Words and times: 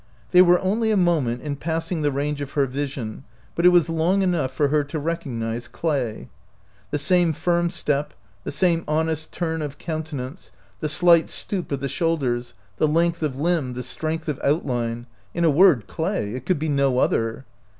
They 0.31 0.41
were 0.41 0.59
only, 0.61 0.89
a 0.89 0.97
moment 0.97 1.43
in 1.43 1.57
passing 1.57 2.01
the 2.01 2.11
range 2.11 2.41
of 2.41 2.53
her 2.53 2.65
vision, 2.65 3.23
but 3.53 3.67
it 3.67 3.69
was 3.69 3.87
long 3.87 4.23
enough 4.23 4.51
for 4.51 4.69
her 4.69 4.83
to 4.83 4.97
recognize 4.97 5.67
Clay. 5.67 6.27
The 6.89 6.97
same 6.97 7.33
firm 7.33 7.69
step, 7.69 8.15
the 8.43 8.49
same 8.49 8.83
honest 8.87 9.31
turn 9.31 9.61
of 9.61 9.77
countenance, 9.77 10.51
the 10.79 10.89
slight 10.89 11.29
stoop 11.29 11.71
of 11.71 11.81
the 11.81 11.87
shoulders, 11.87 12.55
the 12.77 12.87
length 12.87 13.21
of 13.21 13.37
limb, 13.37 13.73
the 13.75 13.83
strength 13.83 14.27
of 14.27 14.39
outline— 14.43 15.05
in 15.35 15.43
a 15.43 15.51
word; 15.51 15.85
Clay; 15.85 16.33
it 16.33 16.47
could 16.47 16.57
be 16.57 16.67
no 16.67 16.97
other. 16.97 17.45